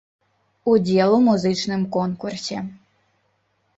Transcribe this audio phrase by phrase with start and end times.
[0.71, 2.57] Удзел у музычным конкурсе.